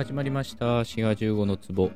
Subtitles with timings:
[0.00, 0.82] 始まりました。
[0.86, 1.90] 滋賀15の壺。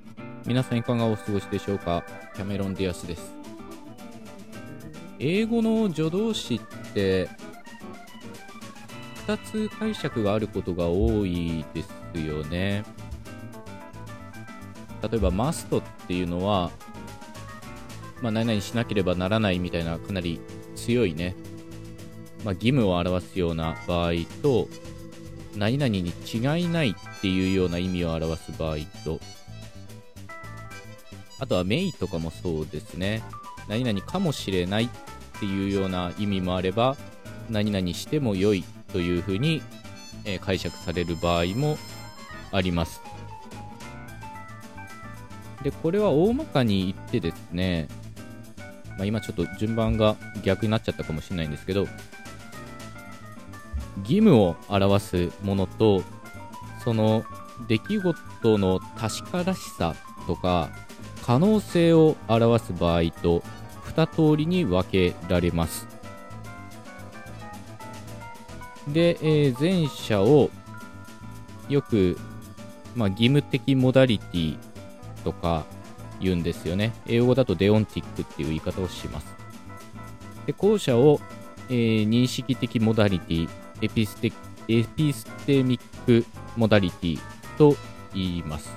[0.44, 2.04] 皆さんいかがお過ごしでしょうか？
[2.36, 3.32] キャメロン・ディアスです。
[5.18, 6.60] 英語の助動詞っ
[6.92, 7.30] て
[9.26, 12.84] 2つ解釈があることが多いですよね。
[15.00, 16.70] 例えばマストっていうのは
[18.20, 20.42] まあ、何々しなければならないみたいなかなり
[20.76, 21.34] 強いね、
[22.44, 24.12] まあ、義務を表すような場合
[24.42, 24.68] と
[25.56, 29.20] 何々に違いないっていうような意味を表す場合と、
[31.38, 33.22] あとはメイとかもそうですね。
[33.68, 34.88] 何々かもしれないっ
[35.40, 36.96] ていうような意味もあれば、
[37.50, 39.62] 何々しても良いというふうに、
[40.24, 41.76] えー、解釈される場合も
[42.52, 43.00] あります。
[45.62, 47.88] で、これは大まかに言ってですね、
[48.96, 51.86] まあ、今ちょっと順番が逆になっちゃったかもしれないんですけど、
[53.98, 56.02] 義務を表すものと
[56.82, 57.24] その
[57.68, 59.94] 出来事の確からしさ
[60.26, 60.70] とか
[61.22, 63.42] 可能性を表す場合と
[63.94, 65.86] 2通りに分けられます。
[68.88, 70.50] で、えー、前者を
[71.68, 72.18] よく、
[72.94, 74.58] まあ、義務的モダリティ
[75.22, 75.64] とか
[76.20, 76.92] 言うんですよね。
[77.06, 79.34] 英語だと deontic っていう言い方をします。
[80.46, 81.20] で後者を、
[81.70, 83.48] えー、認識的モダリティ
[83.84, 84.32] エピステ
[84.68, 86.24] エピステミック
[86.56, 87.20] モダリティ
[87.58, 87.76] と
[88.14, 88.72] 言います。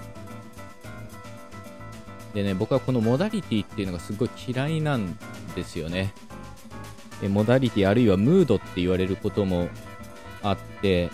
[2.33, 5.17] でね、僕はこのモダリティっていうのがすごい嫌いなん
[5.55, 6.13] ですよね。
[7.29, 9.69] モダリティあるいはムードって言われることも
[10.43, 11.09] あって、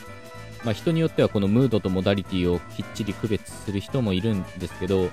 [0.66, 5.10] まあ、人によってはこのムードとモダリティをきっちり区別する人もいるんですけど、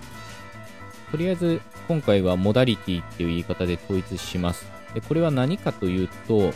[1.10, 4.66] とりあえず今回はモダリティっていう言い方で統一します。
[4.94, 6.52] でこれは何かというと、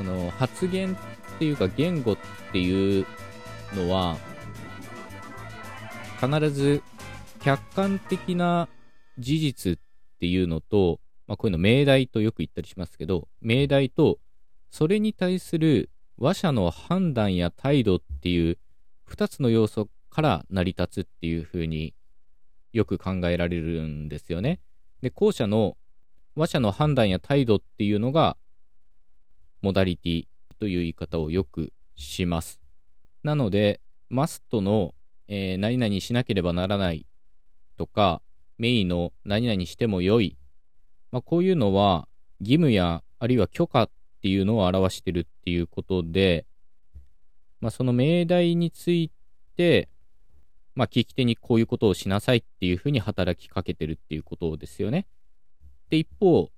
[0.00, 2.16] その発言っていうか言語っ
[2.52, 3.06] ていう
[3.74, 4.16] のは
[6.18, 6.82] 必ず
[7.40, 8.66] 客観的な
[9.18, 9.76] 事実っ
[10.18, 14.18] ていうのと、まあ、こういうの命題とよく言ったりしますけど命題と
[14.70, 18.56] それに対する話者の判断や態度っていう
[19.10, 21.92] 2つの要素から成り立つっていうふうに
[22.72, 24.60] よく考えられるんですよね。
[25.02, 25.76] で後者の
[26.36, 28.38] 話者の判断や態度っていうのが
[29.62, 30.26] モダリティ
[30.58, 32.60] という言い方をよくします。
[33.22, 34.94] なので、マストの、
[35.28, 37.06] えー、何々しなければならない
[37.76, 38.22] とか、
[38.58, 40.36] メインの何々しても良い。
[41.12, 42.08] まあ、こういうのは
[42.40, 43.90] 義務やあるいは許可っ
[44.22, 46.46] ていうのを表してるっていうことで、
[47.60, 49.10] まあ、その命題につい
[49.56, 49.88] て、
[50.74, 55.06] まあ、聞き手にこういうことをしなさいっていうふうに働きかけてるっていうことですよね。
[55.90, 56.50] で、一方、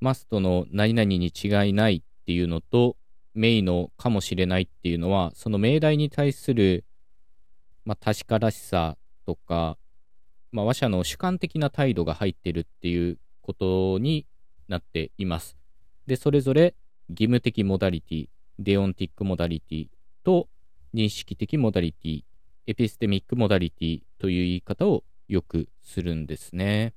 [0.00, 2.96] マストの何々に違いないっていうのと、
[3.34, 6.84] メイのかもしれないっていうのは、その命題に対する、
[7.84, 8.96] まあ、確からしさ
[9.26, 9.76] とか、
[10.52, 14.26] まあ、話者の主観的な態度が入ってるっていうことに
[14.68, 15.56] なっています。
[16.06, 16.74] で、それぞれ
[17.10, 18.28] 義務的モダリティ、
[18.58, 19.88] deontic modality
[20.24, 20.48] と
[20.94, 22.22] 認識的モダリティ、
[22.66, 26.94] epistemic modality という言い方をよくするんですね。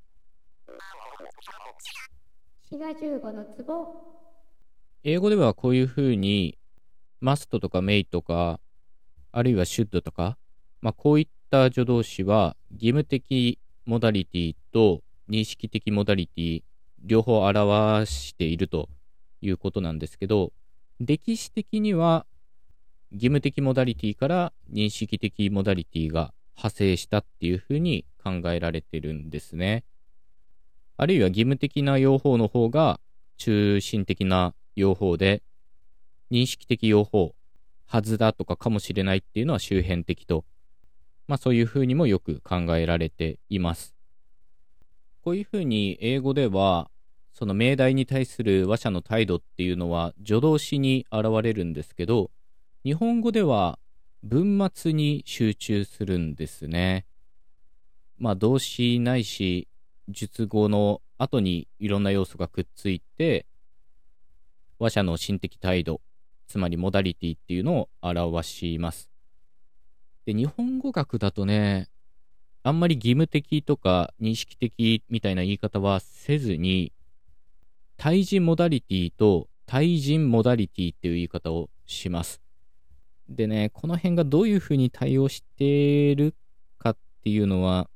[2.72, 3.96] 滋賀15の壺
[5.04, 6.60] 英語ではこういうふうに、
[7.20, 8.60] must とか may とか、
[9.32, 10.38] あるいは should とか、
[10.80, 16.64] まあ、こういった助動詞は、義務的モダリティと認識的モダリティ、
[17.04, 18.88] 両方表していると
[19.42, 20.54] いうことなんですけど、
[21.00, 22.28] 歴史的には、
[23.12, 29.86] 義務的モダリティから認識的モダリティが派生したっていうふうに考えられてるんですね。
[31.02, 33.00] あるいは義務的な用法の方が
[33.38, 35.42] 中心的な用法で、
[36.30, 37.36] 認識的用法、
[37.86, 40.44] はずだとかかもしれないっていうのは周辺的と、
[41.26, 43.96] まあそういうふうにもよく考えられています。
[45.24, 46.92] こういうふうに英語では、
[47.32, 52.30] その命題に対する話者の態度っていうのは助動詞に現れるんですけど、
[52.84, 53.80] 日本語では
[54.22, 57.06] 文末に集中するんですね。
[58.18, 59.69] まあ動詞ないし、
[60.10, 63.46] 述語の後にいろんな要素がくっついて、
[64.80, 66.02] 話者の心的態度、
[66.48, 69.10] つまりモダリティっていうのを表します。
[70.26, 71.90] で、日本語学だとね、
[72.64, 76.92] あんまり義務的とか認識的みたいな言い方はせずに、
[77.98, 82.42] 対人モダリティと対人モダリティっていう言い方をします。
[83.28, 86.34] でね、この辺がどういうふうに対応してる
[86.78, 87.90] かっていうのは、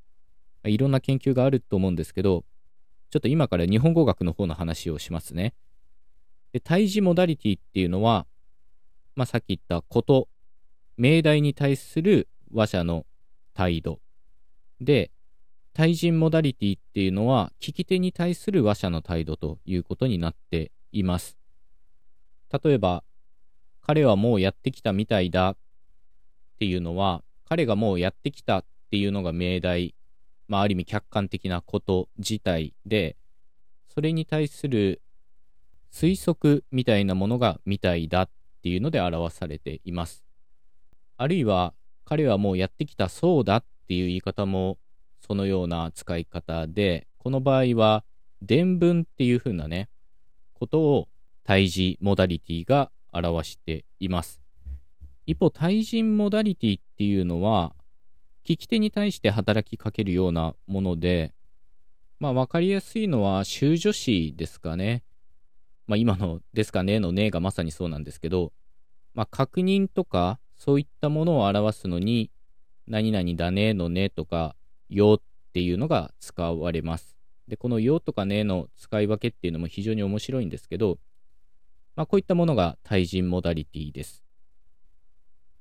[0.65, 2.45] いろんな研究があると思うんですけど、
[3.09, 5.53] ちょっと今から日本語学の方の話をしますね。
[6.51, 8.25] で、対峙モダリティっていうのは、
[9.15, 10.27] まあ、さっき言ったこと、
[10.97, 13.05] 命題に対する話者の
[13.53, 13.99] 態度。
[14.79, 15.11] で、
[15.73, 21.37] 対人モダリティっていうのは、聞き手に対する話者の態度ということになっています。
[22.63, 23.03] 例えば、
[23.81, 25.57] 彼はもうやってきたみたいだっ
[26.59, 29.95] ていうのは、彼がもうやってきたっていうのが命題、
[30.47, 33.15] まあ、ある意味客観的なこと自体で、
[33.87, 35.01] それに対する
[35.91, 38.29] 推測みたいなものがみたいだっ
[38.61, 40.23] ていうので表されています。
[41.17, 41.73] あるいは、
[42.05, 44.77] 彼はもうやってきたそうだっていう言い方も
[45.25, 48.03] そのような使い方で、この場合は、
[48.41, 49.89] 伝聞っていう風なね、
[50.53, 51.07] ことを
[51.45, 54.41] 対峙モダリティが表しています。
[55.25, 57.73] 一方、対人モダリティっていうのは、
[58.43, 61.33] 聞き手に対して働きかけるようなもので、
[62.19, 65.03] まあ、わかりやすいのは、修助詞ですかね。
[65.87, 68.51] まあ、今のですかねのねがまさにそうなんですけど、
[69.13, 72.31] まあ、確認とか、そういったものを表すのに、
[72.87, 74.55] 何々だねのねとか、
[74.89, 75.21] よっ
[75.53, 77.15] ていうのが使われます。
[77.47, 80.97] で、このよとかねの使い分けっていうのも非常に面白いんですけど、
[81.95, 84.23] まあ、こういったものが対人モダリティです。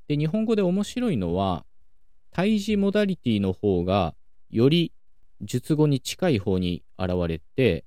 [0.08, 1.64] で、日本語で面白いのは、
[2.32, 4.14] 対峙モダリティの方が、
[4.48, 4.92] より
[5.42, 7.84] 述語に近い方に現れて、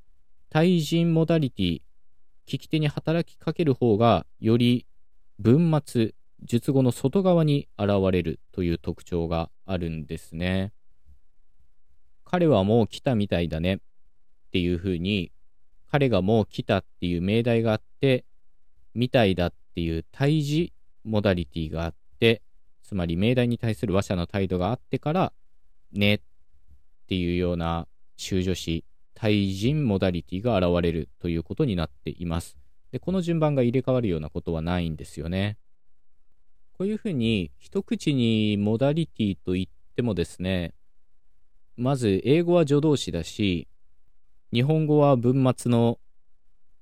[0.51, 1.81] 対人モダリティ、
[2.47, 4.85] 聞き手に働きかける方が、より
[5.39, 6.13] 文末、
[6.43, 10.73] 述語の外側に現れるという特徴があるんですね。
[12.23, 13.79] 彼はもう来たみたいだねっ
[14.51, 15.31] ていうふうに、
[15.89, 18.25] 彼がもう来たっていう命題があって、
[18.93, 20.71] みたいだっていう対峙
[21.03, 22.04] モダリティがあって、
[22.85, 25.33] つまり命題に対する話者の態度があってから、
[25.91, 26.19] ねっ
[27.07, 28.85] ていうような修助詞、
[29.15, 32.57] 対人モダリティが現れるということになっています。
[32.91, 35.57] で、この順番が入れ替わるようなことはないんですよね。
[36.77, 39.65] こういうふうに一口にモダリティと言っ
[39.95, 40.73] てもですね、
[41.77, 43.67] まず英語は助動詞だし、
[44.53, 45.99] 日本語は文末の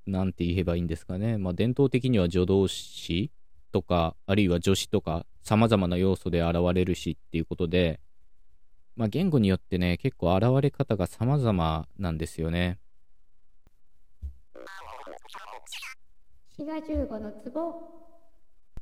[0.05, 1.37] なんて言えばいいんですかね。
[1.37, 3.31] まあ、伝統的には助動詞
[3.73, 7.99] とか、あるいは助詞とか、様々な要素で現れるしっていうことで、
[8.95, 12.77] まあ、言語によってね、結構現れ方が様々なんですよね。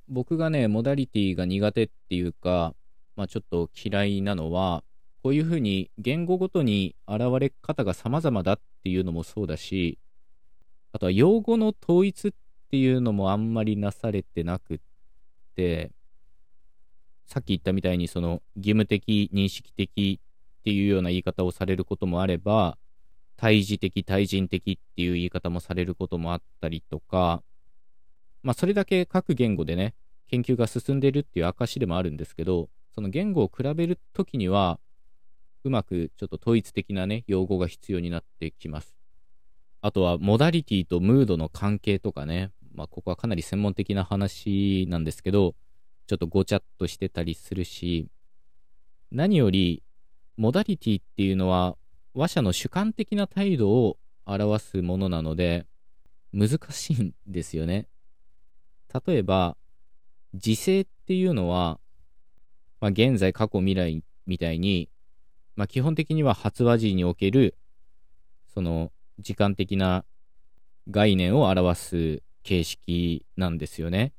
[0.09, 2.75] 僕がね、モダリティが苦手っていうか、
[3.15, 4.83] まあ、ちょっと嫌いなのは、
[5.23, 9.97] こういうふうに言語ごとに現れ方が様々だっていうのもそうだし、
[10.91, 12.31] あとは用語の統一っ
[12.71, 14.77] っていうのもあんまりなされてなくっ
[15.57, 15.91] て、
[17.25, 22.77] さっき言ったみたいにその義務的、認識的っていうような言い方をされることもあれば、
[23.35, 27.43] 対峙的、対人的っていう言い方もされることもあったりとか、
[28.41, 29.93] まあそれだけ各言語でね、
[30.29, 34.79] 研究が進んでるっていう証でもあるんですけど、その言語を比べるときには、
[35.65, 38.95] うまくちょっと統一的なね、用語が必要になってきます。
[39.81, 42.51] あとは、モダリティとムードの関係とかね。
[42.81, 45.53] まあ、ここはかなり専門的な話なんですけど、
[46.07, 48.07] ちょっとごちゃっとしてたりするし、
[49.11, 49.83] 何より、
[50.35, 51.77] モダリティっていうのは、
[52.15, 55.67] 話者の主観的な態度を表すものなので、
[56.33, 57.87] 難しいんですよね。
[59.05, 59.57] 例えば、
[60.33, 61.79] 時勢っていうのは、
[62.79, 64.89] まあ、現在、過去、未来みたいに、
[65.55, 67.55] まあ、基本的には発話時における、
[68.51, 70.03] その、時間的な
[70.89, 74.13] 概念を表す形式なんですよね。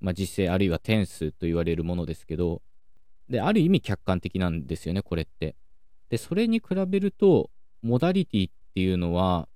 [0.00, 2.62] まあ、実勢あるいは点数と言われるものですけど、
[3.28, 5.54] で、ある意味客観的なんですよね、これって。
[6.08, 7.50] で、それに比べると、
[7.82, 9.48] モダリティっていうのは、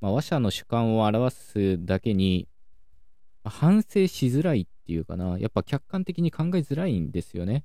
[0.00, 2.48] まあ、話者の主観を表すだけに、
[3.44, 7.64] まあ、反省しづらいっていうかな、やっぱ客観的に考えづらいんですよね。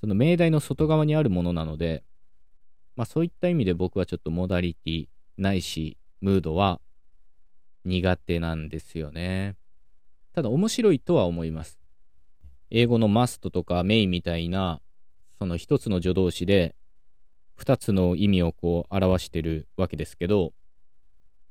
[0.00, 2.04] その命題の外側にあるものなので、
[2.96, 6.80] まあそういった意味で僕はちょっとモダリティないし、ムードは
[7.86, 9.56] 苦手なんですよね。
[10.34, 11.78] ただ面白いとは思います。
[12.70, 14.80] 英語のマストとかメインみたいな、
[15.38, 16.74] その一つの助動詞で
[17.54, 20.52] 二つの意味をこう表してるわけですけど、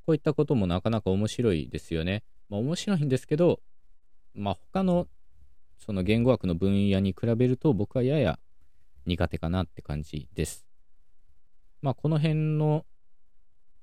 [0.04, 2.22] こういったこともなかなか面白いですよね。
[2.48, 3.60] まあ面白いんですけど、
[4.34, 5.08] まあ他の
[5.78, 8.38] その言語学の分野に比べると僕はやや
[9.06, 10.66] 苦手かなって感じです。
[11.82, 12.84] まあ、この辺の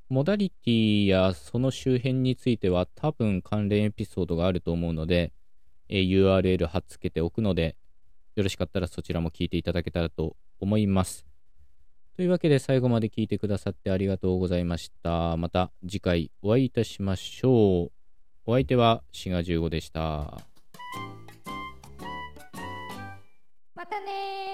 [0.10, 5.34] モダリティやその周辺については多分関連エピソードがあると思うので、
[5.90, 7.76] え、URL 貼っつけておくので、
[8.36, 11.26] よろしかったらそちらも聞いていただけたらと思います。
[12.16, 15.36] というわけで最後まで聞いてくださってありがとうございました。
[15.38, 17.92] また次回お会いいたしましょう。
[18.46, 20.00] お相手は志賀15でした。
[23.76, 24.53] またね